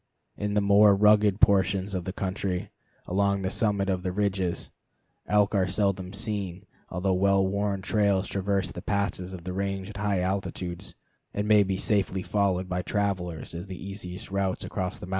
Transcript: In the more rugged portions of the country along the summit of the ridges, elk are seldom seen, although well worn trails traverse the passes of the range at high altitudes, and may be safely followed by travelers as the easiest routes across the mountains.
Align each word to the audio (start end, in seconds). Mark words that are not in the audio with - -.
In 0.35 0.55
the 0.55 0.61
more 0.61 0.95
rugged 0.95 1.39
portions 1.39 1.93
of 1.93 2.05
the 2.05 2.11
country 2.11 2.71
along 3.05 3.43
the 3.43 3.51
summit 3.51 3.87
of 3.87 4.01
the 4.01 4.11
ridges, 4.11 4.71
elk 5.27 5.53
are 5.53 5.67
seldom 5.67 6.11
seen, 6.11 6.65
although 6.89 7.13
well 7.13 7.45
worn 7.45 7.83
trails 7.83 8.27
traverse 8.27 8.71
the 8.71 8.81
passes 8.81 9.31
of 9.31 9.43
the 9.43 9.53
range 9.53 9.91
at 9.91 9.97
high 9.97 10.21
altitudes, 10.21 10.95
and 11.35 11.47
may 11.47 11.61
be 11.61 11.77
safely 11.77 12.23
followed 12.23 12.67
by 12.67 12.81
travelers 12.81 13.53
as 13.53 13.67
the 13.67 13.77
easiest 13.77 14.31
routes 14.31 14.65
across 14.65 14.97
the 14.97 15.05
mountains. 15.05 15.09